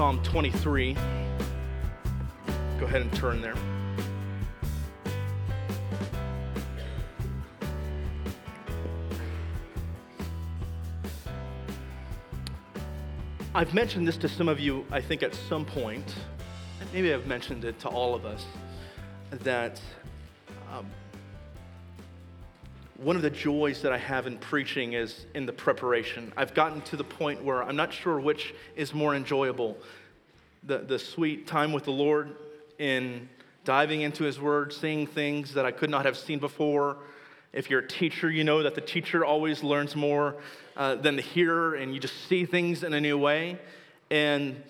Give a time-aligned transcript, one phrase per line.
[0.00, 0.94] Psalm 23.
[0.94, 3.54] Go ahead and turn there.
[13.54, 16.14] I've mentioned this to some of you, I think, at some point.
[16.94, 18.46] Maybe I've mentioned it to all of us
[19.30, 19.82] that
[20.72, 20.86] um,
[23.00, 26.34] one of the joys that I have in preaching is in the preparation.
[26.36, 29.78] I've gotten to the point where I'm not sure which is more enjoyable
[30.64, 32.36] the, the sweet time with the Lord
[32.78, 33.30] in
[33.64, 36.98] diving into His Word, seeing things that I could not have seen before.
[37.54, 40.36] If you're a teacher, you know that the teacher always learns more
[40.76, 43.58] uh, than the hearer, and you just see things in a new way.
[44.10, 44.62] And,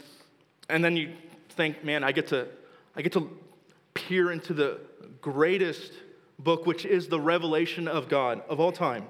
[0.69, 1.15] and then you
[1.51, 2.47] think, man, I get to,
[2.95, 3.28] I get to
[3.95, 4.78] peer into the
[5.20, 5.92] greatest
[6.42, 9.06] book, which is the revelation of God of all time.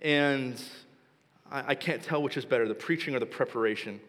[0.00, 0.60] And
[1.50, 4.00] I, I can't tell which is better, the preaching or the preparation.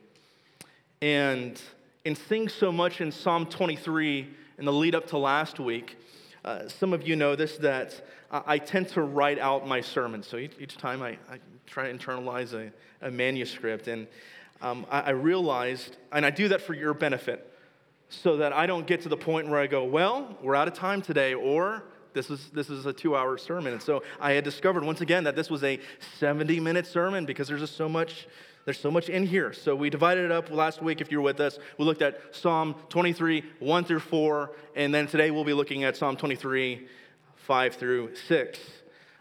[1.02, 1.62] And
[2.06, 5.98] in seeing so much in Psalm 23 in the lead up to last week,
[6.46, 8.02] uh, some of you know this that
[8.32, 10.28] I, I tend to write out my sermons.
[10.28, 12.72] So each, each time I, I, try to internalize a,
[13.06, 13.88] a manuscript.
[13.88, 14.06] And
[14.62, 17.50] um, I, I realized, and I do that for your benefit,
[18.10, 20.74] so that I don't get to the point where I go, well, we're out of
[20.74, 21.84] time today, or
[22.14, 23.74] this is, this is a two hour sermon.
[23.74, 25.80] And so I had discovered once again that this was a
[26.20, 28.28] 70 minute sermon because there's just so much.
[28.66, 29.52] There's so much in here.
[29.52, 31.60] So we divided it up last week, if you're with us.
[31.78, 35.98] We looked at Psalm 23, 1 through 4, and then today we'll be looking at
[35.98, 36.88] Psalm 23,
[37.36, 38.60] 5 through 6.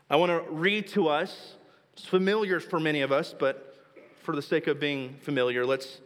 [0.09, 1.57] I want to read to us,
[1.95, 3.77] it's familiar for many of us, but
[4.23, 6.01] for the sake of being familiar, let's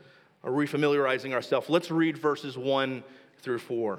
[0.47, 1.69] or refamiliarizing ourselves.
[1.69, 3.03] Let's read verses 1
[3.41, 3.99] through 4.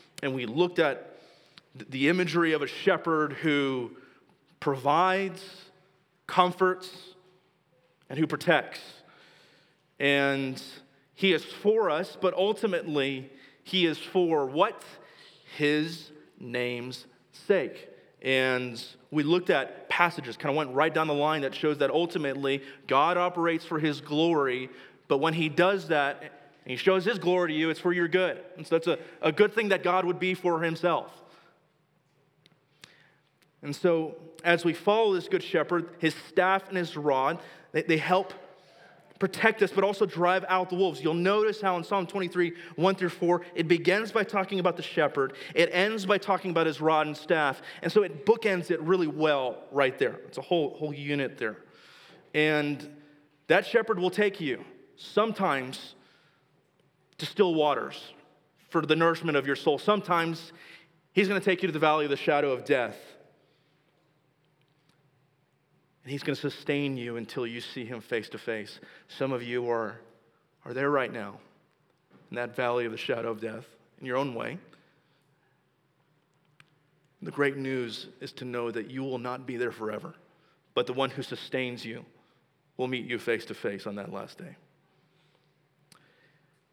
[0.21, 1.17] And we looked at
[1.89, 3.91] the imagery of a shepherd who
[4.59, 5.43] provides,
[6.27, 6.89] comforts,
[8.09, 8.79] and who protects.
[9.99, 10.61] And
[11.15, 13.31] he is for us, but ultimately,
[13.63, 14.83] he is for what?
[15.57, 17.89] His name's sake.
[18.21, 21.89] And we looked at passages, kind of went right down the line that shows that
[21.89, 24.69] ultimately God operates for his glory,
[25.07, 28.07] but when he does that and he shows his glory to you, it's for your
[28.07, 28.39] good.
[28.55, 31.11] And so that's a, a good thing that God would be for himself.
[33.63, 37.39] And so, as we follow this good shepherd, his staff and his rod,
[37.71, 38.33] they, they help
[39.19, 41.01] protect us, but also drive out the wolves.
[41.01, 44.83] You'll notice how in Psalm 23, 1 through 4, it begins by talking about the
[44.83, 47.61] shepherd, it ends by talking about his rod and staff.
[47.83, 50.19] And so it bookends it really well right there.
[50.25, 51.57] It's a whole, whole unit there.
[52.33, 52.89] And
[53.45, 55.93] that shepherd will take you sometimes
[57.21, 58.13] to still waters
[58.69, 59.79] for the nourishment of your soul.
[59.79, 60.51] Sometimes
[61.13, 62.97] he's going to take you to the valley of the shadow of death
[66.03, 68.79] and He's going to sustain you until you see Him face to face.
[69.07, 69.99] Some of you are,
[70.65, 71.39] are there right now
[72.29, 73.65] in that valley of the shadow of death
[73.99, 74.57] in your own way.
[77.21, 80.15] The great news is to know that you will not be there forever,
[80.73, 82.03] but the one who sustains you
[82.77, 84.55] will meet you face to face on that last day.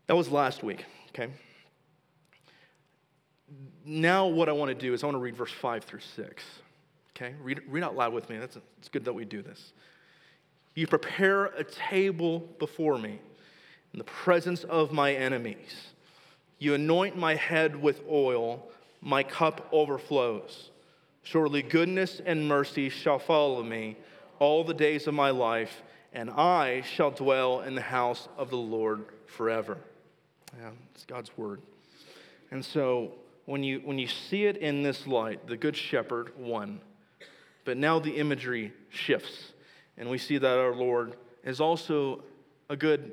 [0.09, 1.31] That was last week, okay?
[3.85, 6.45] Now, what I want to do is I want to read verse 5 through 6.
[7.15, 8.39] Okay, read, read out loud with me.
[8.39, 9.75] That's, it's good that we do this.
[10.75, 13.21] You prepare a table before me
[13.93, 15.89] in the presence of my enemies.
[16.59, 18.67] You anoint my head with oil,
[19.03, 20.71] my cup overflows.
[21.23, 23.99] Surely goodness and mercy shall follow me
[24.39, 25.83] all the days of my life,
[26.15, 29.77] and I shall dwell in the house of the Lord forever.
[30.57, 31.61] Yeah, it's God's word.
[32.51, 33.13] And so
[33.45, 36.81] when you, when you see it in this light, the Good Shepherd, won.
[37.65, 39.53] but now the imagery shifts,
[39.97, 42.23] and we see that our Lord is also
[42.71, 43.13] a good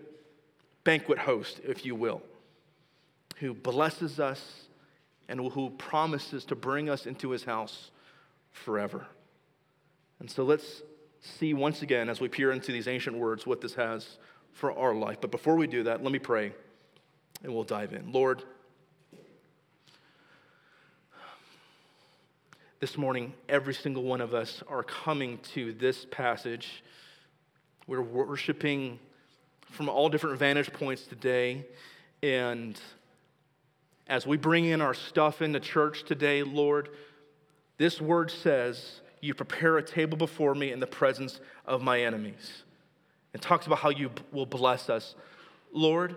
[0.83, 2.21] banquet host, if you will,
[3.37, 4.67] who blesses us
[5.27, 7.91] and who promises to bring us into his house
[8.51, 9.07] forever.
[10.19, 10.83] And so let's
[11.19, 14.17] see once again, as we peer into these ancient words, what this has
[14.53, 15.17] for our life.
[15.19, 16.53] But before we do that, let me pray
[17.45, 18.11] and we'll dive in.
[18.11, 18.41] Lord,
[22.79, 26.83] this morning, every single one of us are coming to this passage.
[27.85, 28.97] We're worshiping
[29.69, 31.65] from all different vantage points today.
[32.23, 32.81] And
[34.07, 36.89] as we bring in our stuff into church today, Lord,
[37.77, 42.63] this word says, You prepare a table before me in the presence of my enemies.
[43.33, 45.13] And talks about how you will bless us.
[45.71, 46.15] Lord,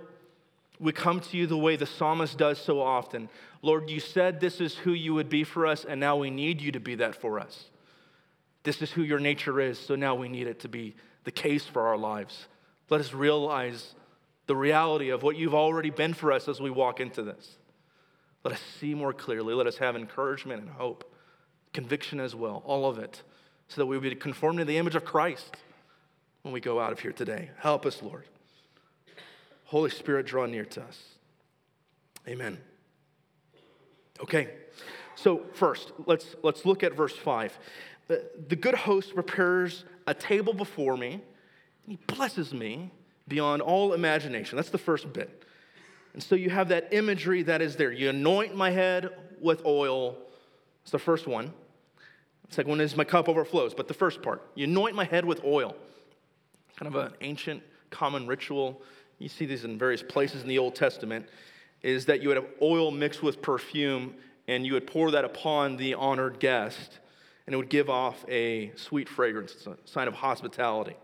[0.80, 3.28] we come to you the way the psalmist does so often.
[3.62, 6.60] Lord, you said this is who you would be for us, and now we need
[6.60, 7.64] you to be that for us.
[8.62, 10.94] This is who your nature is, so now we need it to be
[11.24, 12.46] the case for our lives.
[12.90, 13.94] Let us realize
[14.46, 17.56] the reality of what you've already been for us as we walk into this.
[18.44, 19.54] Let us see more clearly.
[19.54, 21.12] Let us have encouragement and hope,
[21.72, 23.22] conviction as well, all of it,
[23.68, 25.56] so that we would be conformed to the image of Christ
[26.42, 27.50] when we go out of here today.
[27.58, 28.24] Help us, Lord.
[29.68, 30.98] Holy Spirit, draw near to us.
[32.26, 32.56] Amen.
[34.18, 34.48] Okay,
[35.14, 37.58] so first, let's, let's look at verse 5.
[38.08, 41.22] The, the good host prepares a table before me, and
[41.86, 42.90] he blesses me
[43.28, 44.56] beyond all imagination.
[44.56, 45.44] That's the first bit.
[46.14, 47.92] And so you have that imagery that is there.
[47.92, 50.16] You anoint my head with oil.
[50.82, 51.52] It's the first one.
[52.48, 53.74] The second one is my cup overflows.
[53.74, 55.76] But the first part, you anoint my head with oil.
[56.76, 58.80] Kind of an ancient, common ritual.
[59.18, 61.26] You see these in various places in the Old Testament.
[61.82, 64.14] Is that you would have oil mixed with perfume
[64.48, 66.98] and you would pour that upon the honored guest,
[67.46, 69.52] and it would give off a sweet fragrance.
[69.52, 70.96] It's a sign of hospitality.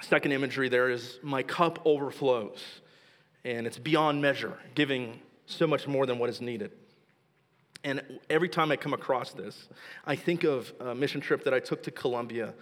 [0.00, 2.60] Second imagery there is my cup overflows
[3.44, 6.72] and it's beyond measure, giving so much more than what is needed.
[7.84, 9.68] And every time I come across this,
[10.06, 12.54] I think of a mission trip that I took to Colombia.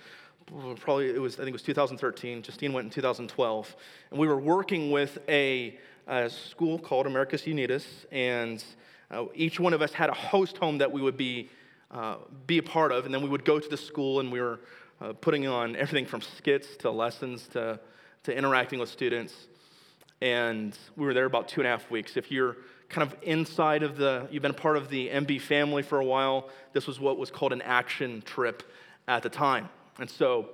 [0.46, 2.42] Probably it was, I think it was 2013.
[2.42, 3.76] Justine went in 2012.
[4.10, 7.84] And we were working with a, a school called Americas Unidas.
[8.10, 8.62] And
[9.10, 11.48] uh, each one of us had a host home that we would be,
[11.90, 12.16] uh,
[12.46, 13.04] be a part of.
[13.06, 14.60] And then we would go to the school and we were
[15.00, 17.80] uh, putting on everything from skits to lessons to,
[18.24, 19.34] to interacting with students
[20.22, 22.16] and we were there about two and a half weeks.
[22.16, 22.56] If you're
[22.88, 26.04] kind of inside of the, you've been a part of the MB family for a
[26.04, 28.62] while, this was what was called an action trip
[29.08, 29.68] at the time.
[29.98, 30.50] And so,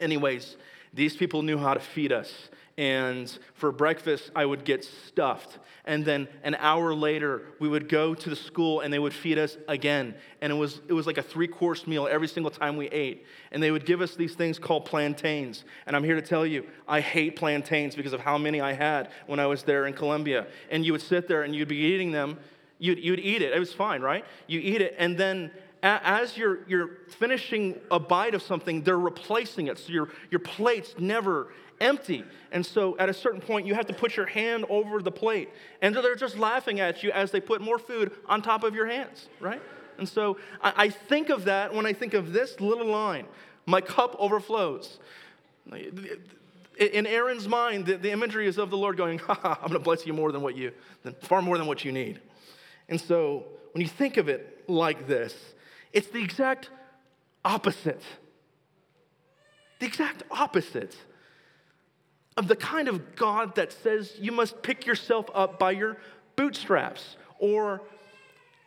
[0.00, 0.56] anyways,
[0.94, 2.50] these people knew how to feed us.
[2.78, 5.58] And for breakfast, I would get stuffed.
[5.84, 9.38] And then an hour later, we would go to the school and they would feed
[9.38, 10.14] us again.
[10.40, 13.26] And it was, it was like a three course meal every single time we ate.
[13.50, 15.64] And they would give us these things called plantains.
[15.86, 19.10] And I'm here to tell you, I hate plantains because of how many I had
[19.26, 20.46] when I was there in Colombia.
[20.70, 22.38] And you would sit there and you'd be eating them.
[22.78, 23.52] You'd, you'd eat it.
[23.54, 24.24] It was fine, right?
[24.46, 24.94] You eat it.
[24.98, 25.50] And then
[25.82, 29.78] as you're, you're finishing a bite of something, they're replacing it.
[29.78, 32.24] So your, your plate's never empty.
[32.52, 35.50] And so at a certain point, you have to put your hand over the plate.
[35.80, 38.86] And they're just laughing at you as they put more food on top of your
[38.86, 39.60] hands, right?
[39.98, 43.26] And so I, think of that when I think of this little line
[43.66, 44.98] my cup overflows.
[46.78, 50.12] In Aaron's mind, the, imagery is of the Lord going, I'm going to bless you
[50.12, 50.72] more than what you,
[51.20, 52.20] far more than what you need.
[52.88, 55.34] And so when you think of it like this,
[55.92, 56.70] it's the exact
[57.44, 58.02] opposite.
[59.80, 60.96] The exact opposite
[62.36, 65.98] of the kind of God that says you must pick yourself up by your
[66.36, 67.82] bootstraps, or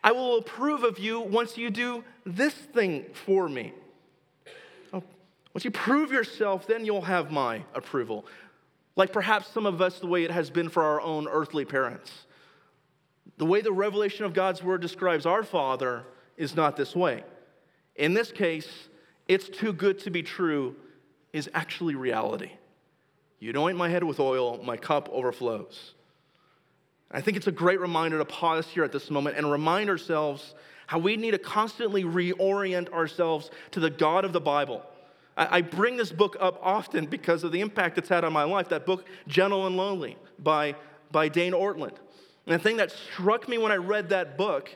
[0.04, 3.72] I will approve of you once you do this thing for me.
[4.92, 5.02] Oh,
[5.52, 8.24] once you prove yourself, then you'll have my approval.
[8.94, 12.12] Like perhaps some of us, the way it has been for our own earthly parents.
[13.38, 16.04] The way the revelation of God's word describes our Father
[16.36, 17.24] is not this way.
[17.96, 18.68] In this case,
[19.28, 20.76] it's too good to be true
[21.32, 22.52] is actually reality.
[23.38, 25.94] You anoint my head with oil, my cup overflows.
[27.10, 30.54] I think it's a great reminder to pause here at this moment and remind ourselves
[30.86, 34.82] how we need to constantly reorient ourselves to the God of the Bible.
[35.36, 38.70] I bring this book up often because of the impact it's had on my life.
[38.70, 40.76] That book, Gentle and Lowly, by,
[41.12, 41.94] by Dane Ortlund.
[42.46, 44.74] And the thing that struck me when I read that book,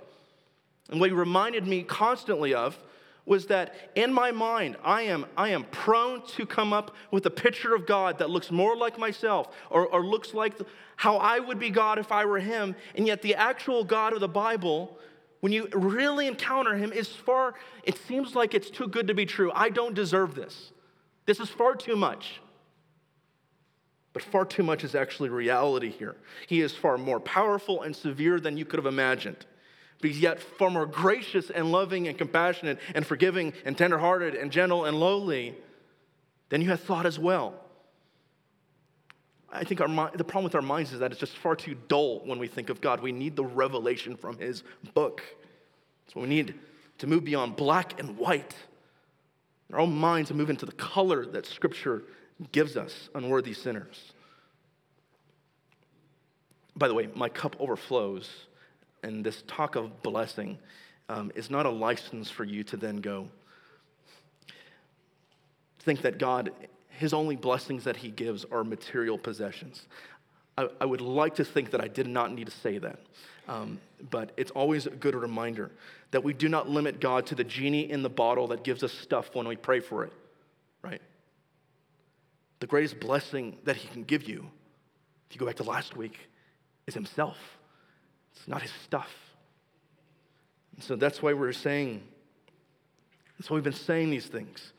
[0.90, 2.78] and what he reminded me constantly of,
[3.26, 7.30] was that in my mind, I am, I am prone to come up with a
[7.30, 10.54] picture of God that looks more like myself or, or looks like
[10.96, 12.74] how I would be God if I were Him.
[12.96, 14.98] And yet, the actual God of the Bible,
[15.40, 17.54] when you really encounter Him, is far,
[17.84, 19.52] it seems like it's too good to be true.
[19.54, 20.72] I don't deserve this.
[21.26, 22.40] This is far too much.
[24.12, 26.16] But far too much is actually reality here.
[26.48, 29.46] He is far more powerful and severe than you could have imagined
[30.00, 34.50] but he's yet far more gracious and loving and compassionate and forgiving and tenderhearted and
[34.50, 35.54] gentle and lowly
[36.48, 37.54] than you had thought as well.
[39.52, 42.20] I think our, the problem with our minds is that it's just far too dull
[42.24, 43.00] when we think of God.
[43.00, 44.62] We need the revelation from his
[44.94, 45.22] book.
[46.12, 46.54] So we need
[46.98, 48.54] to move beyond black and white.
[49.72, 52.02] Our own minds to move into the color that Scripture
[52.52, 54.12] gives us, unworthy sinners.
[56.76, 58.30] By the way, my cup overflows,
[59.02, 60.58] and this talk of blessing
[61.08, 63.28] um, is not a license for you to then go
[65.80, 66.52] think that God,
[66.88, 69.86] his only blessings that he gives are material possessions.
[70.56, 72.98] I, I would like to think that I did not need to say that.
[73.48, 73.80] Um,
[74.10, 75.72] but it's always a good reminder
[76.12, 78.92] that we do not limit God to the genie in the bottle that gives us
[78.92, 80.12] stuff when we pray for it,
[80.82, 81.00] right?
[82.60, 84.48] The greatest blessing that He can give you,
[85.28, 86.18] if you go back to last week,
[86.86, 87.36] is Himself.
[88.36, 89.10] It's not His stuff.
[90.74, 92.02] And so that's why we're saying,
[93.38, 94.72] that's why we've been saying these things,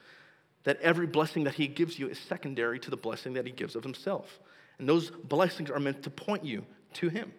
[0.64, 3.76] that every blessing that He gives you is secondary to the blessing that He gives
[3.76, 4.40] of Himself.
[4.80, 7.32] And those blessings are meant to point you to Him.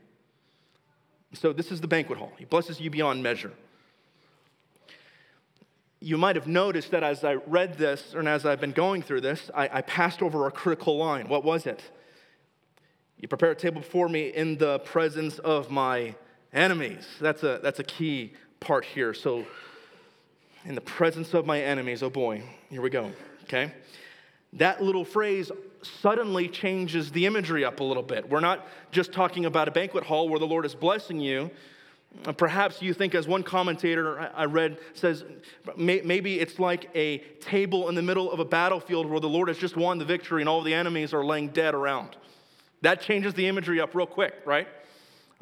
[1.35, 2.33] So this is the banquet hall.
[2.39, 3.53] He blesses you beyond measure.
[6.01, 9.23] You might have noticed that as I read this, and as I've been going through
[9.23, 11.29] this, I, I passed over a critical line.
[11.29, 11.81] What was it?
[13.23, 16.17] You prepare a table before me in the presence of my
[16.53, 17.07] enemies.
[17.21, 19.15] That's a, that's a key part here.
[19.15, 19.47] So,
[20.65, 23.13] in the presence of my enemies, oh boy, here we go,
[23.45, 23.73] okay?
[24.55, 25.53] That little phrase
[25.83, 28.29] suddenly changes the imagery up a little bit.
[28.29, 31.49] We're not just talking about a banquet hall where the Lord is blessing you.
[32.27, 35.25] Uh, perhaps you think, as one commentator I read says,
[35.77, 39.59] maybe it's like a table in the middle of a battlefield where the Lord has
[39.59, 42.17] just won the victory and all the enemies are laying dead around.
[42.83, 44.69] That changes the imagery up real quick, right?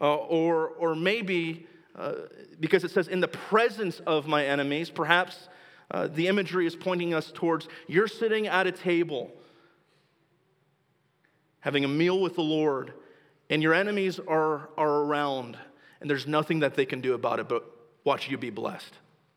[0.00, 1.66] Uh, or, or maybe
[1.96, 2.14] uh,
[2.58, 5.48] because it says, in the presence of my enemies, perhaps
[5.90, 9.30] uh, the imagery is pointing us towards you're sitting at a table
[11.60, 12.94] having a meal with the Lord,
[13.50, 15.58] and your enemies are, are around,
[16.00, 17.64] and there's nothing that they can do about it but
[18.04, 18.94] watch you be blessed.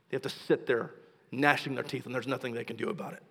[0.09, 0.91] They have to sit there
[1.31, 3.23] gnashing their teeth, and there's nothing they can do about it.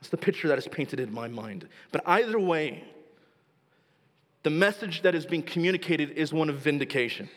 [0.00, 1.68] That's the picture that is painted in my mind.
[1.92, 2.84] But either way,
[4.48, 7.28] the message that is being communicated is one of vindication.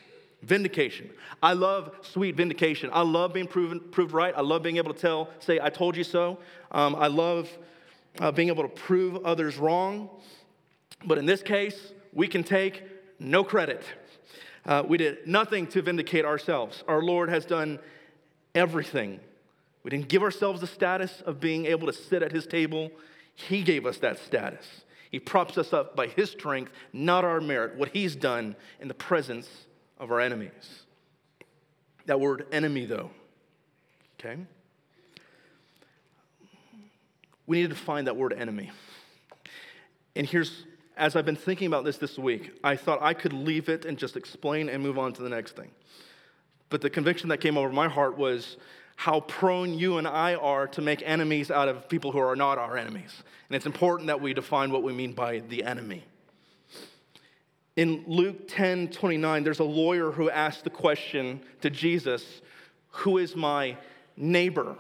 [0.44, 1.10] Vindication.
[1.44, 2.90] I love sweet vindication.
[2.94, 4.34] I love being proven, proved right.
[4.34, 6.40] I love being able to tell, say, I told you so.
[6.72, 7.50] Um, I love
[8.22, 10.10] uh, being able to prove others wrong.
[11.06, 12.82] But in this case, we can take
[13.20, 13.84] no credit.
[14.66, 16.82] Uh, we did nothing to vindicate ourselves.
[16.88, 17.78] Our Lord has done
[18.56, 19.20] everything.
[19.84, 22.90] We didn't give ourselves the status of being able to sit at His table,
[23.36, 24.66] He gave us that status.
[25.12, 28.94] He props us up by His strength, not our merit, what He's done in the
[28.94, 29.50] presence
[30.00, 30.84] of our enemies.
[32.06, 33.12] That word enemy, though,
[34.20, 34.38] okay?
[37.52, 38.72] we need to find that word enemy.
[40.16, 40.64] And here's,
[40.96, 43.98] as I've been thinking about this this week, I thought I could leave it and
[43.98, 45.70] just explain and move on to the next thing.
[46.70, 48.56] But the conviction that came over my heart was
[49.02, 52.60] how prone you and I are to make enemies out of people who are not
[52.60, 53.24] our enemies.
[53.50, 56.04] And it's important that we define what we mean by the enemy.
[57.76, 62.42] In Luke 10 29, there's a lawyer who asked the question to Jesus,
[62.90, 63.76] Who is my
[64.16, 64.76] neighbor?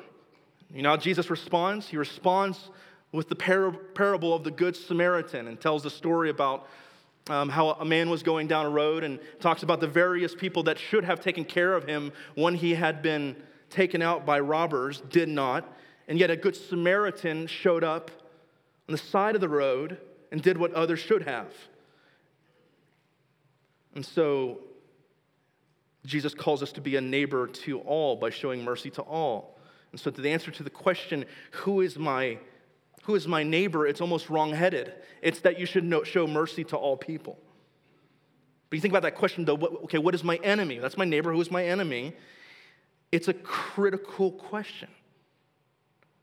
[0.71, 1.87] You know how Jesus responds?
[1.87, 2.69] He responds
[3.11, 6.67] with the par- parable of the Good Samaritan and tells the story about
[7.27, 10.61] um, how a man was going down a road and talks about the various people
[10.63, 13.35] that should have taken care of him when he had been
[13.71, 15.65] taken out by robbers, did not.
[16.07, 18.11] And yet a Good Samaritan showed up
[18.87, 19.97] on the side of the road
[20.31, 21.51] and did what others should have.
[23.95, 24.59] And so
[26.05, 29.57] Jesus calls us to be a neighbor to all by showing mercy to all.
[29.91, 32.37] And so, the answer to the question, who is my,
[33.03, 34.93] who is my neighbor, it's almost wrongheaded.
[35.21, 37.37] It's that you should know, show mercy to all people.
[38.69, 40.79] But you think about that question, though, what, okay, what is my enemy?
[40.79, 42.13] That's my neighbor, who is my enemy?
[43.11, 44.89] It's a critical question.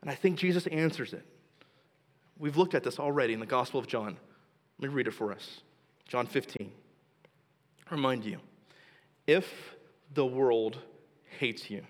[0.01, 1.25] And I think Jesus answers it.
[2.39, 4.17] We've looked at this already in the Gospel of John.
[4.79, 5.61] Let me read it for us.
[6.07, 6.73] John 15.
[7.91, 8.39] remind you
[9.27, 9.75] if
[10.15, 10.79] the world
[11.39, 11.83] hates you,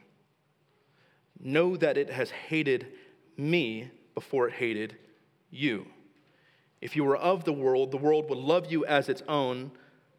[1.41, 2.87] know that it has hated
[3.37, 4.97] me before it hated
[5.51, 5.87] you.
[6.81, 9.71] If you were of the world, the world would love you as its own,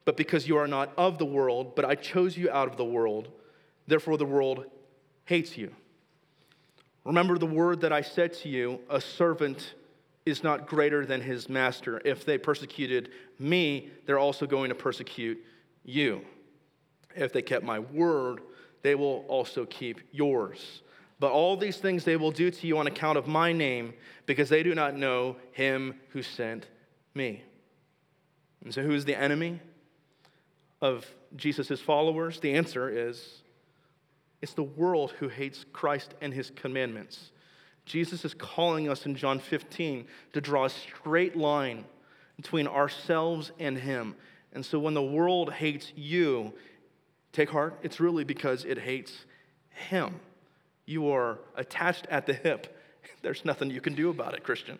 [0.05, 2.85] but because you are not of the world, but I chose you out of the
[2.85, 3.29] world,
[3.89, 4.65] therefore the world
[5.25, 5.73] hates you.
[7.05, 9.73] Remember the word that I said to you a servant
[10.25, 12.01] is not greater than his master.
[12.05, 15.43] If they persecuted me, they're also going to persecute
[15.83, 16.21] you.
[17.15, 18.41] If they kept my word,
[18.81, 20.81] they will also keep yours.
[21.19, 23.93] But all these things they will do to you on account of my name,
[24.25, 26.67] because they do not know him who sent
[27.13, 27.43] me.
[28.63, 29.59] And so, who is the enemy
[30.81, 31.05] of
[31.35, 32.39] Jesus' followers?
[32.39, 33.41] The answer is
[34.41, 37.31] it's the world who hates Christ and his commandments.
[37.89, 41.85] Jesus is calling us in John 15 to draw a straight line
[42.35, 44.15] between ourselves and Him.
[44.53, 46.53] And so when the world hates you,
[47.33, 49.25] take heart, it's really because it hates
[49.71, 50.19] Him.
[50.85, 52.79] You are attached at the hip.
[53.23, 54.77] There's nothing you can do about it, Christian.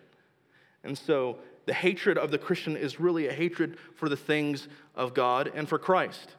[0.84, 5.16] And so the hatred of the Christian is really a hatred for the things of
[5.16, 6.36] God and for Christ.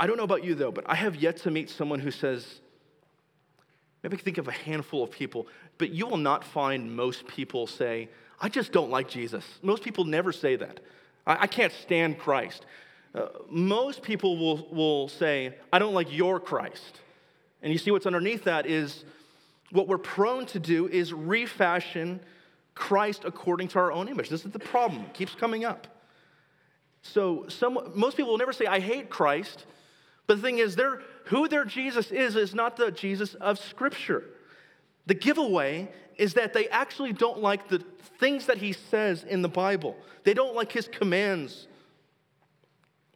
[0.00, 2.60] I don't know about you though, but I have yet to meet someone who says,
[4.02, 7.66] maybe i think of a handful of people, but you will not find most people
[7.66, 8.08] say,
[8.40, 9.44] I just don't like Jesus.
[9.62, 10.80] Most people never say that.
[11.26, 12.64] I, I can't stand Christ.
[13.14, 17.00] Uh, most people will, will say, I don't like your Christ.
[17.62, 19.04] And you see what's underneath that is
[19.70, 22.20] what we're prone to do is refashion
[22.74, 24.30] Christ according to our own image.
[24.30, 25.86] This is the problem, it keeps coming up.
[27.02, 29.66] So some, most people will never say, I hate Christ.
[30.30, 30.78] But the thing is,
[31.24, 34.22] who their Jesus is, is not the Jesus of Scripture.
[35.06, 37.82] The giveaway is that they actually don't like the
[38.20, 39.96] things that he says in the Bible.
[40.22, 41.66] They don't like his commands,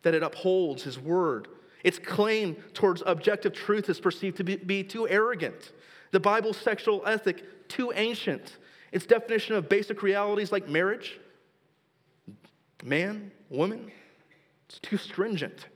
[0.02, 1.46] that it upholds his word.
[1.84, 5.70] Its claim towards objective truth is perceived to be, be too arrogant.
[6.10, 8.56] The Bible's sexual ethic, too ancient.
[8.90, 11.20] Its definition of basic realities like marriage,
[12.82, 13.92] man, woman,
[14.68, 15.68] it's too stringent.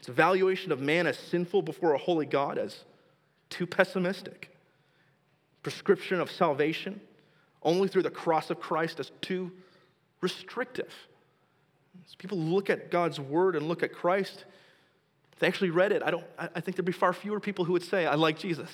[0.00, 2.84] Its evaluation of man as sinful before a holy God as
[3.50, 4.50] too pessimistic.
[5.62, 7.00] Prescription of salvation
[7.62, 9.52] only through the cross of Christ as too
[10.22, 10.92] restrictive.
[12.06, 14.46] As people look at God's word and look at Christ,
[15.34, 17.74] if they actually read it, I, don't, I think there'd be far fewer people who
[17.74, 18.70] would say, I like Jesus.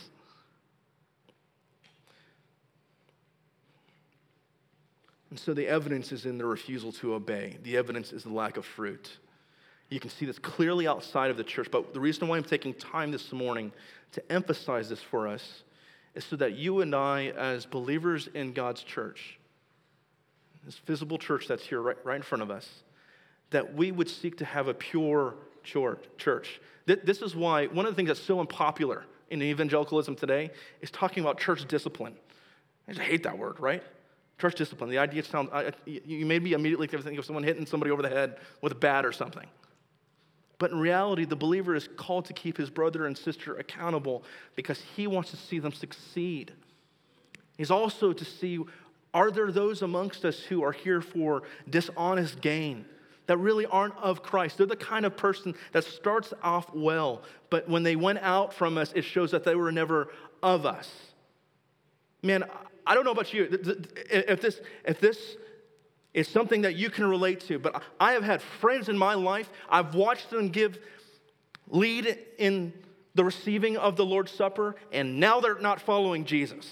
[5.30, 7.59] And so the evidence is in the refusal to obey.
[7.64, 9.18] The evidence is the lack of fruit.
[9.88, 12.75] You can see this clearly outside of the church, but the reason why I'm taking
[12.75, 13.72] time this morning
[14.12, 15.62] to emphasize this for us
[16.14, 19.38] is so that you and I, as believers in God's church,
[20.64, 22.68] this visible church that's here right, right in front of us,
[23.50, 26.60] that we would seek to have a pure church.
[26.86, 31.22] This is why one of the things that's so unpopular in evangelicalism today is talking
[31.22, 32.14] about church discipline.
[32.88, 33.82] I just hate that word, right?
[34.40, 34.90] Church discipline.
[34.90, 35.50] The idea sounds,
[35.84, 39.06] you made me immediately think of someone hitting somebody over the head with a bat
[39.06, 39.46] or something.
[40.58, 44.80] But in reality, the believer is called to keep his brother and sister accountable because
[44.97, 46.52] he wants to see them succeed.
[47.58, 48.60] He's also to see
[49.14, 52.84] are there those amongst us who are here for dishonest gain
[53.28, 54.58] that really aren't of Christ?
[54.58, 58.76] They're the kind of person that starts off well, but when they went out from
[58.76, 60.08] us, it shows that they were never
[60.42, 60.92] of us.
[62.23, 62.45] Man,
[62.86, 63.49] I don't know about you.
[64.10, 65.36] If this, if this
[66.16, 69.50] is something that you can relate to, but I have had friends in my life,
[69.68, 70.78] I've watched them give
[71.68, 72.72] lead in
[73.14, 76.66] the receiving of the Lord's Supper, and now they're not following Jesus.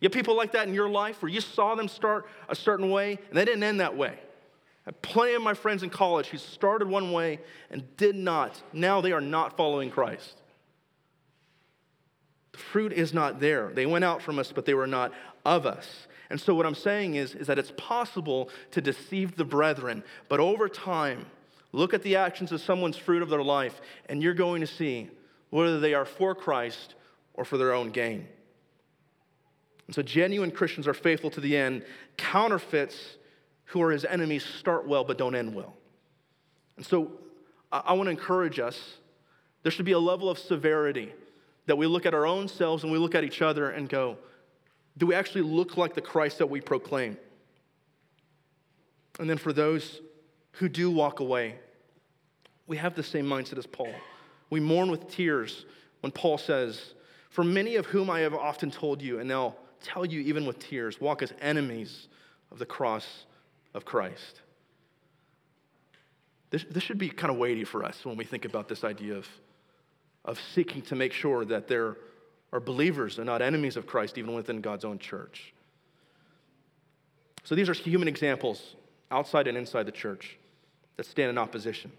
[0.00, 2.90] You have people like that in your life where you saw them start a certain
[2.90, 4.18] way and they didn't end that way.
[4.86, 8.60] I have plenty of my friends in college who started one way and did not.
[8.74, 10.42] Now they are not following Christ.
[12.52, 13.70] The fruit is not there.
[13.72, 15.12] They went out from us, but they were not
[15.46, 16.06] of us.
[16.34, 20.40] And so, what I'm saying is, is that it's possible to deceive the brethren, but
[20.40, 21.26] over time,
[21.70, 25.08] look at the actions of someone's fruit of their life, and you're going to see
[25.50, 26.96] whether they are for Christ
[27.34, 28.26] or for their own gain.
[29.86, 31.84] And so, genuine Christians are faithful to the end.
[32.16, 33.16] Counterfeits,
[33.66, 35.76] who are his enemies, start well but don't end well.
[36.76, 37.12] And so,
[37.70, 38.94] I, I want to encourage us
[39.62, 41.12] there should be a level of severity
[41.66, 44.18] that we look at our own selves and we look at each other and go,
[44.96, 47.16] do we actually look like the Christ that we proclaim?
[49.18, 50.00] And then for those
[50.52, 51.56] who do walk away,
[52.66, 53.92] we have the same mindset as Paul.
[54.50, 55.66] We mourn with tears
[56.00, 56.94] when Paul says,
[57.30, 60.58] For many of whom I have often told you, and now tell you even with
[60.58, 62.08] tears, walk as enemies
[62.50, 63.26] of the cross
[63.74, 64.40] of Christ.
[66.50, 69.16] This, this should be kind of weighty for us when we think about this idea
[69.16, 69.28] of,
[70.24, 71.96] of seeking to make sure that they're
[72.54, 75.52] are believers and not enemies of Christ, even within God's own church.
[77.42, 78.76] So these are human examples
[79.10, 80.38] outside and inside the church
[80.96, 81.92] that stand in opposition.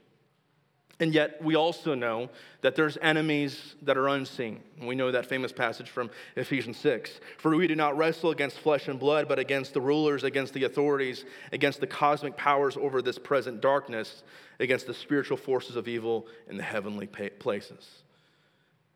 [1.01, 2.29] And yet, we also know
[2.61, 4.61] that there's enemies that are unseen.
[4.81, 7.19] We know that famous passage from Ephesians 6.
[7.37, 10.63] For we do not wrestle against flesh and blood, but against the rulers, against the
[10.63, 14.23] authorities, against the cosmic powers over this present darkness,
[14.61, 18.04] against the spiritual forces of evil in the heavenly places.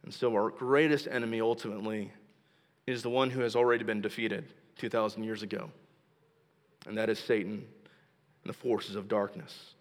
[0.03, 2.11] And so, our greatest enemy ultimately
[2.87, 4.45] is the one who has already been defeated
[4.77, 5.69] 2,000 years ago,
[6.87, 7.65] and that is Satan
[8.43, 9.73] and the forces of darkness.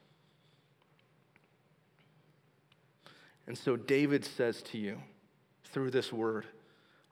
[3.46, 4.98] And so, David says to you
[5.72, 6.46] through this word,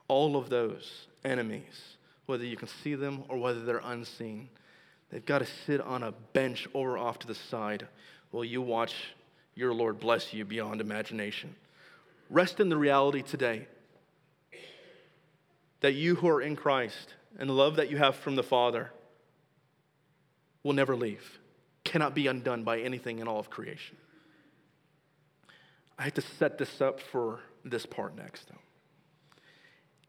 [0.08, 4.48] all of those enemies, whether you can see them or whether they're unseen,
[5.10, 7.86] they've got to sit on a bench over off to the side
[8.30, 8.94] while you watch
[9.54, 11.54] your Lord bless you beyond imagination.
[12.28, 13.68] Rest in the reality today
[15.80, 18.90] that you who are in Christ and the love that you have from the Father
[20.62, 21.38] will never leave,
[21.84, 23.96] cannot be undone by anything in all of creation.
[25.98, 28.58] I have to set this up for this part next, though.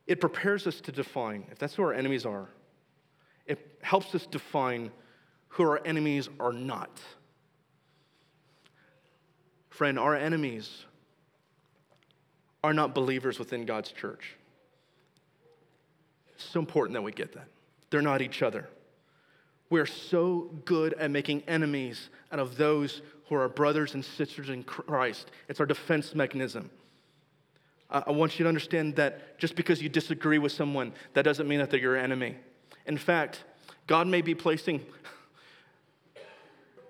[0.07, 2.49] It prepares us to define, if that's who our enemies are,
[3.45, 4.91] it helps us define
[5.49, 6.99] who our enemies are not.
[9.69, 10.85] Friend, our enemies
[12.63, 14.35] are not believers within God's church.
[16.33, 17.47] It's so important that we get that.
[17.89, 18.67] They're not each other.
[19.69, 24.49] We're so good at making enemies out of those who are our brothers and sisters
[24.49, 25.31] in Christ.
[25.49, 26.69] It's our defense mechanism.
[27.89, 31.59] I want you to understand that just because you disagree with someone, that doesn't mean
[31.59, 32.35] that they're your enemy.
[32.85, 33.43] In fact,
[33.87, 34.85] God may be placing,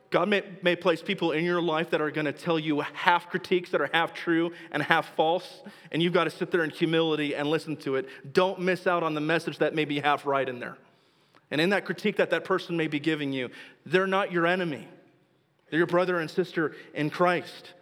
[0.10, 3.30] God may, may place people in your life that are going to tell you half
[3.30, 6.70] critiques that are half true and half false, and you've got to sit there in
[6.70, 8.08] humility and listen to it.
[8.34, 10.78] Don't miss out on the message that may be half right in there.
[11.52, 13.50] And in that critique that that person may be giving you,
[13.86, 14.88] they're not your enemy.
[15.70, 17.74] They're your brother and sister in Christ.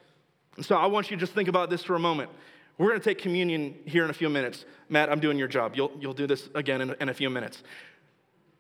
[0.55, 2.29] And so I want you to just think about this for a moment.
[2.77, 4.65] We're going to take communion here in a few minutes.
[4.89, 5.75] Matt, I'm doing your job.
[5.75, 7.63] You'll, you'll do this again in, in a few minutes.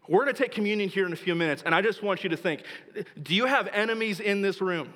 [0.07, 2.29] We're going to take communion here in a few minutes, and I just want you
[2.29, 2.63] to think
[3.21, 4.93] do you have enemies in this room?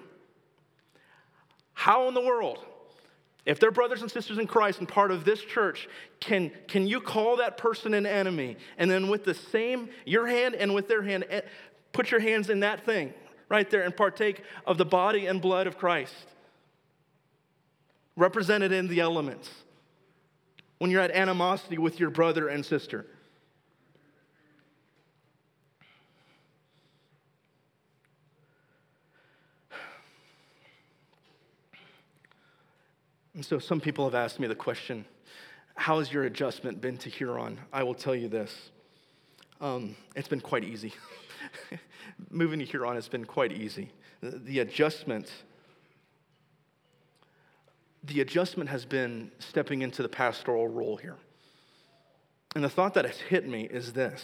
[1.73, 2.59] How in the world,
[3.45, 5.87] if they're brothers and sisters in Christ and part of this church,
[6.19, 8.57] can, can you call that person an enemy?
[8.77, 11.41] And then with the same, your hand and with their hand, eh,
[11.93, 13.13] put your hands in that thing
[13.47, 16.13] right there and partake of the body and blood of Christ
[18.15, 19.49] represented in the elements.
[20.77, 23.05] When you're at animosity with your brother and sister.
[33.39, 35.05] And so some people have asked me the question
[35.73, 37.57] how has your adjustment been to Huron?
[37.71, 38.53] I will tell you this
[39.61, 40.93] um, it's been quite easy.
[42.29, 43.93] Moving to Huron has been quite easy.
[44.19, 45.31] The, the adjustment
[48.03, 51.15] the adjustment has been stepping into the pastoral role here.
[52.55, 54.21] And the thought that has hit me is this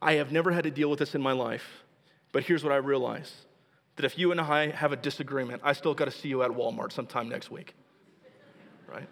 [0.00, 1.82] I have never had to deal with this in my life,
[2.30, 3.32] but here's what I realize
[4.00, 6.50] that if you and I have a disagreement, I still got to see you at
[6.50, 7.74] Walmart sometime next week.
[8.88, 9.08] Right?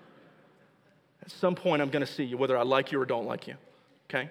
[1.23, 3.47] At some point, I'm going to see you, whether I like you or don't like
[3.47, 3.55] you.
[4.09, 4.31] Okay?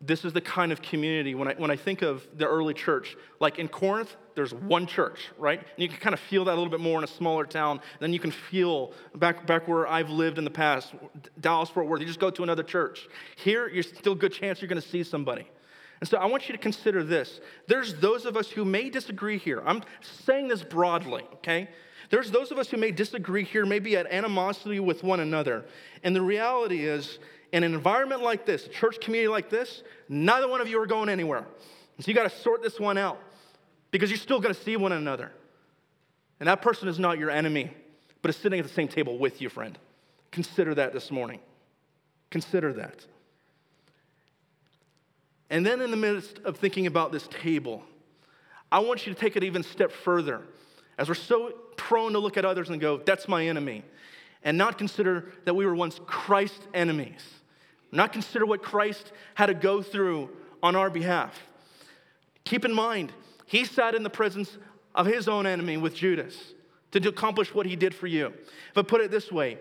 [0.00, 3.16] this is the kind of community when I, when I think of the early church
[3.40, 6.56] like in corinth there's one church right and you can kind of feel that a
[6.58, 10.10] little bit more in a smaller town then you can feel back, back where i've
[10.10, 10.92] lived in the past
[11.40, 14.68] dallas fort worth you just go to another church here you're still good chance you're
[14.68, 15.46] going to see somebody
[16.00, 19.38] and so i want you to consider this there's those of us who may disagree
[19.38, 21.68] here i'm saying this broadly okay
[22.10, 25.64] there's those of us who may disagree here maybe at animosity with one another
[26.02, 27.18] and the reality is
[27.52, 30.86] in an environment like this, a church community like this, neither one of you are
[30.86, 31.46] going anywhere.
[31.98, 33.18] So you got to sort this one out
[33.90, 35.32] because you're still going to see one another.
[36.38, 37.70] And that person is not your enemy,
[38.20, 39.78] but is sitting at the same table with you, friend.
[40.32, 41.40] Consider that this morning.
[42.30, 43.06] Consider that.
[45.48, 47.82] And then, in the midst of thinking about this table,
[48.70, 50.42] I want you to take it even a step further.
[50.98, 53.84] As we're so prone to look at others and go, that's my enemy,
[54.42, 57.22] and not consider that we were once Christ's enemies
[57.92, 60.30] not consider what Christ had to go through
[60.62, 61.48] on our behalf.
[62.44, 63.12] Keep in mind,
[63.46, 64.58] he sat in the presence
[64.94, 66.54] of his own enemy with Judas
[66.92, 68.32] to accomplish what he did for you.
[68.74, 69.58] But put it this way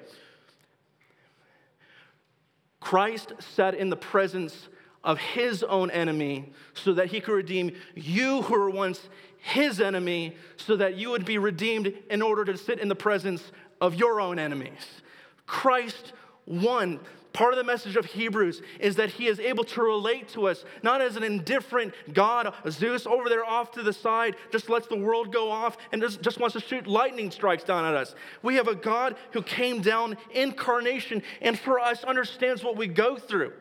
[2.80, 4.70] Christ sat in the presence
[5.06, 10.36] of his own enemy so that he could redeem you who were once his enemy,
[10.58, 14.20] so that you would be redeemed in order to sit in the presence of your
[14.20, 15.02] own enemies.
[15.46, 16.14] Christ
[16.48, 17.00] won
[17.36, 20.64] Part of the message of Hebrews is that he is able to relate to us,
[20.84, 24.96] not as an indifferent God, Zeus over there off to the side, just lets the
[24.96, 28.16] world go off and just, just wants to shoot lightning strikes down at us.
[28.42, 33.18] We have a God who came down incarnation and for us understands what we go
[33.18, 33.52] through.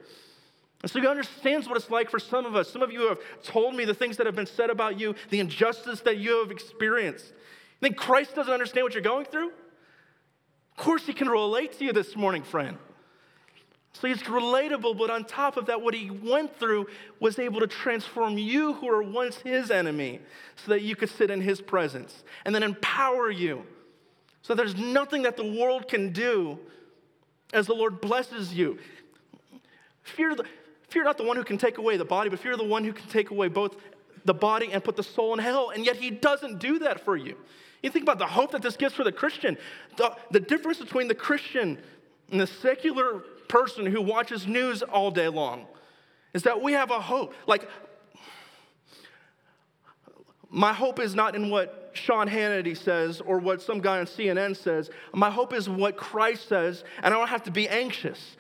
[0.85, 2.71] And so he understands what it's like for some of us.
[2.71, 5.41] Some of you have told me the things that have been said about you, the
[5.41, 7.29] injustice that you have experienced.
[7.29, 9.47] You think Christ doesn't understand what you're going through?
[9.47, 12.77] Of course, he can relate to you this morning, friend.
[13.95, 17.67] So he's relatable, but on top of that, what he went through was able to
[17.67, 20.21] transform you, who were once his enemy,
[20.55, 23.65] so that you could sit in his presence and then empower you
[24.43, 26.59] So there's nothing that the world can do
[27.55, 28.79] as the Lord blesses you.
[30.03, 30.45] Fear, the,
[30.95, 32.93] fear not the one who can take away the body, but fear the one who
[32.93, 33.77] can take away both
[34.25, 35.71] the body and put the soul in hell.
[35.71, 37.37] And yet he doesn't do that for you.
[37.83, 39.59] You think about the hope that this gives for the Christian.
[39.97, 41.79] The, the difference between the Christian
[42.31, 45.67] and the secular person who watches news all day long
[46.33, 47.35] is that we have a hope.
[47.47, 47.69] Like,
[50.49, 54.57] my hope is not in what Sean Hannity says or what some guy on CNN
[54.57, 54.91] says.
[55.13, 58.37] My hope is what Christ says, and I don't have to be anxious.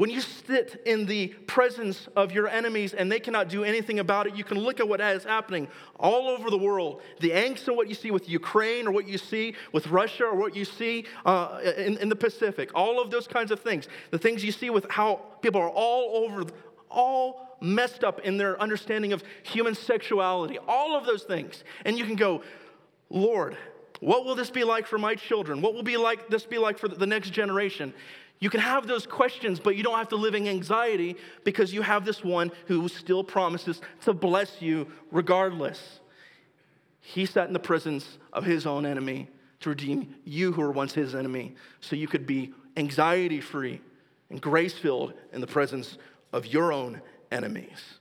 [0.00, 4.26] When you sit in the presence of your enemies and they cannot do anything about
[4.26, 7.02] it, you can look at what is happening all over the world.
[7.20, 10.36] The angst of what you see with Ukraine or what you see with Russia or
[10.36, 13.88] what you see uh, in, in the Pacific, all of those kinds of things.
[14.10, 16.44] The things you see with how people are all over,
[16.90, 21.62] all messed up in their understanding of human sexuality, all of those things.
[21.84, 22.40] And you can go,
[23.10, 23.54] Lord,
[24.00, 25.60] what will this be like for my children?
[25.60, 27.92] What will be like this be like for the next generation?
[28.40, 31.82] You can have those questions, but you don't have to live in anxiety because you
[31.82, 36.00] have this one who still promises to bless you regardless.
[37.00, 39.28] He sat in the presence of his own enemy
[39.60, 43.82] to redeem you who were once his enemy so you could be anxiety free
[44.30, 45.98] and grace filled in the presence
[46.32, 47.98] of your own enemies.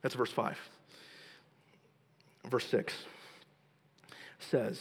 [0.00, 0.56] That's verse 5.
[2.48, 2.94] Verse 6
[4.38, 4.80] says,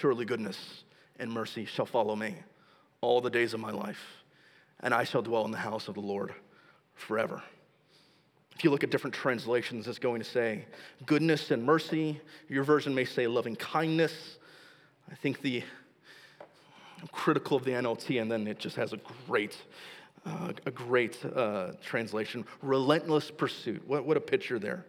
[0.00, 0.84] Surely goodness
[1.18, 2.34] and mercy shall follow me
[3.00, 4.22] all the days of my life,
[4.80, 6.34] and I shall dwell in the house of the Lord
[6.94, 7.42] forever.
[8.54, 10.66] If you look at different translations, it's going to say
[11.06, 12.20] goodness and mercy.
[12.48, 14.38] Your version may say loving kindness.
[15.10, 15.62] I think the
[17.00, 19.56] I'm critical of the NLT, and then it just has a great,
[20.26, 22.44] uh, a great uh, translation.
[22.60, 23.82] Relentless pursuit.
[23.86, 24.84] What, what a picture there.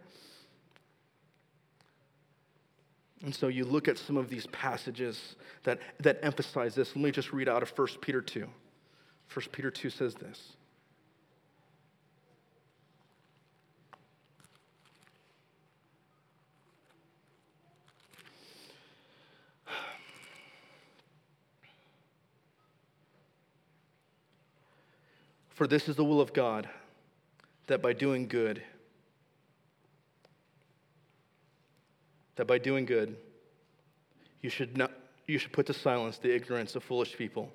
[3.24, 6.94] And so you look at some of these passages that, that emphasize this.
[6.94, 8.40] Let me just read out of 1 Peter 2.
[8.40, 10.52] 1 Peter 2 says this.
[25.58, 26.68] For this is the will of God,
[27.66, 28.62] that by doing good,
[32.38, 33.16] that by doing good,
[34.40, 34.92] you should, not,
[35.26, 37.52] you should put to silence the ignorance of foolish people.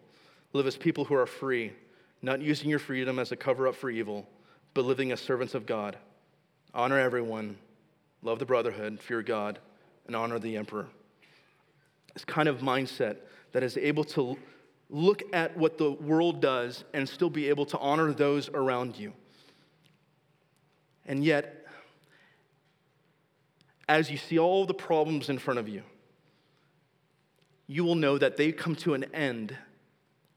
[0.51, 1.71] Live as people who are free,
[2.21, 4.27] not using your freedom as a cover up for evil,
[4.73, 5.97] but living as servants of God.
[6.73, 7.57] Honor everyone,
[8.21, 9.57] love the brotherhood, fear God,
[10.05, 10.87] and honor the emperor.
[12.13, 13.17] This kind of mindset
[13.53, 14.37] that is able to
[14.89, 19.13] look at what the world does and still be able to honor those around you.
[21.05, 21.62] And yet,
[23.87, 25.83] as you see all the problems in front of you,
[27.67, 29.55] you will know that they come to an end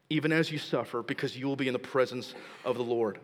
[0.09, 2.33] even as you suffer because you will be in the presence
[2.63, 3.19] of the Lord.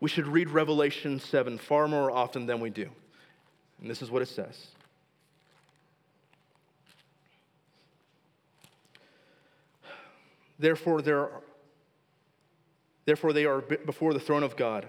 [0.00, 2.88] We should read Revelation 7 far more often than we do.
[3.80, 4.68] And this is what it says.
[10.58, 11.30] Therefore, there,
[13.04, 14.88] therefore, they are before the throne of God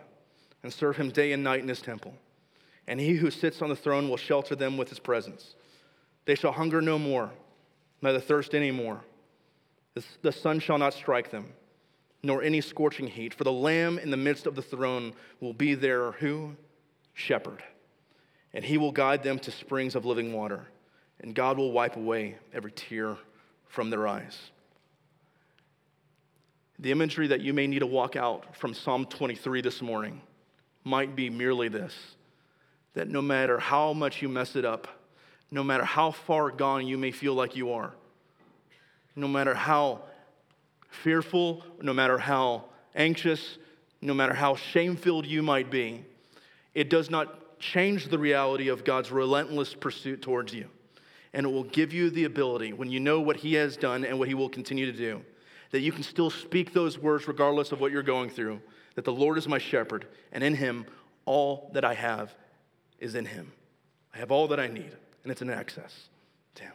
[0.63, 2.13] and serve him day and night in his temple
[2.87, 5.55] and he who sits on the throne will shelter them with his presence.
[6.25, 7.31] They shall hunger no more,
[8.01, 9.01] neither thirst any more.
[10.21, 11.53] The sun shall not strike them,
[12.21, 15.73] nor any scorching heat, for the Lamb in the midst of the throne will be
[15.73, 16.55] their who?
[17.13, 17.63] Shepherd.
[18.53, 20.67] And he will guide them to springs of living water,
[21.19, 23.17] and God will wipe away every tear
[23.65, 24.37] from their eyes.
[26.79, 30.21] The imagery that you may need to walk out from Psalm 23 this morning
[30.83, 32.16] might be merely this
[32.93, 34.87] that no matter how much you mess it up,
[35.51, 37.93] no matter how far gone you may feel like you are,
[39.15, 40.01] no matter how
[40.89, 43.57] fearful, no matter how anxious,
[44.01, 46.03] no matter how shame filled you might be,
[46.73, 50.67] it does not change the reality of God's relentless pursuit towards you.
[51.33, 54.17] And it will give you the ability, when you know what He has done and
[54.19, 55.21] what He will continue to do,
[55.71, 58.61] that you can still speak those words regardless of what you're going through.
[58.95, 60.85] That the Lord is my shepherd, and in Him
[61.25, 62.33] all that I have
[62.99, 63.51] is in Him.
[64.13, 66.09] I have all that I need, and it's in access
[66.55, 66.73] to Him.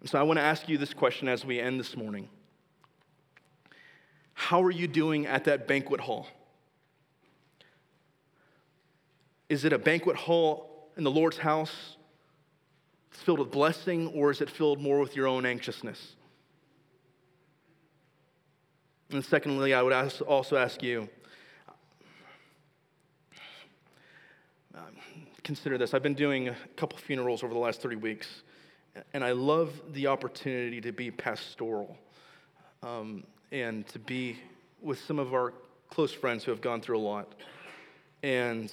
[0.00, 2.28] And so I want to ask you this question as we end this morning
[4.34, 6.26] How are you doing at that banquet hall?
[9.48, 11.96] Is it a banquet hall in the Lord's house
[13.16, 16.16] it's filled with blessing, or is it filled more with your own anxiousness?
[19.10, 21.08] And secondly, I would also ask you
[25.46, 25.94] consider this.
[25.94, 28.42] I've been doing a couple funerals over the last 30 weeks,
[29.14, 31.96] and I love the opportunity to be pastoral
[32.82, 34.38] um, and to be
[34.82, 35.54] with some of our
[35.88, 37.32] close friends who have gone through a lot.
[38.24, 38.72] And,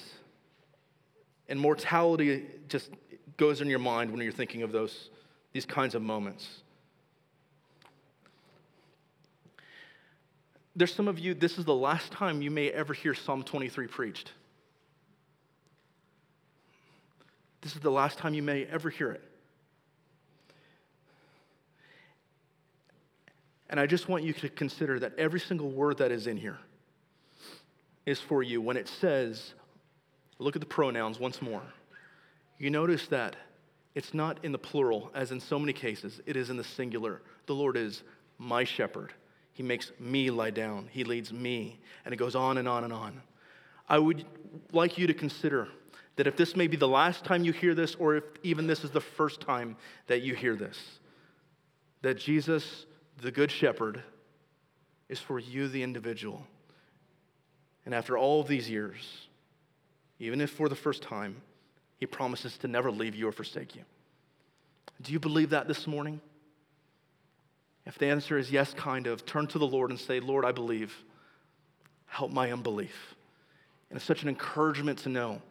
[1.47, 2.89] and mortality just
[3.37, 5.11] goes in your mind when you're thinking of those,
[5.51, 6.63] these kinds of moments.
[10.75, 13.85] There's some of you, this is the last time you may ever hear Psalm 23
[13.85, 14.31] preached.
[17.63, 19.21] This is the last time you may ever hear it.
[23.69, 26.57] And I just want you to consider that every single word that is in here
[28.05, 28.61] is for you.
[28.61, 29.53] When it says,
[30.39, 31.63] look at the pronouns once more,
[32.59, 33.37] you notice that
[33.95, 37.21] it's not in the plural, as in so many cases, it is in the singular.
[37.45, 38.03] The Lord is
[38.37, 39.13] my shepherd.
[39.53, 41.79] He makes me lie down, He leads me.
[42.03, 43.21] And it goes on and on and on.
[43.87, 44.25] I would
[44.73, 45.69] like you to consider
[46.15, 48.83] that if this may be the last time you hear this, or if even this
[48.83, 49.75] is the first time
[50.07, 50.77] that you hear this,
[52.01, 52.85] that Jesus,
[53.21, 54.03] the Good Shepherd,
[55.09, 56.45] is for you, the individual.
[57.85, 59.27] And after all of these years,
[60.19, 61.41] even if for the first time,
[61.99, 63.83] he promises to never leave you or forsake you.
[65.01, 66.21] Do you believe that this morning?
[67.85, 70.51] If the answer is yes, kind of, turn to the Lord and say, Lord, I
[70.51, 70.95] believe.
[72.05, 73.15] Help my unbelief.
[73.89, 75.41] And it's such an encouragement to know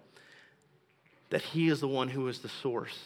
[1.33, 2.99] that He is the one who is the source.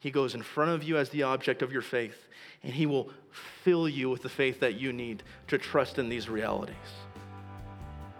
[0.00, 2.28] He goes in front of you as the object of your faith,
[2.62, 3.08] and He will
[3.64, 6.76] fill you with the faith that you need to trust in these realities.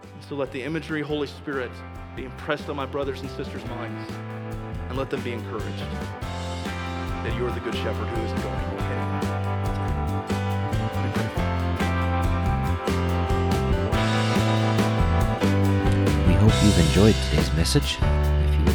[0.03, 1.71] And so let the imagery, Holy Spirit,
[2.17, 4.11] be impressed on my brothers and sisters' minds,
[4.89, 5.85] and let them be encouraged
[7.23, 9.11] that you are the good shepherd who is going ahead.
[16.27, 17.99] We hope you've enjoyed today's message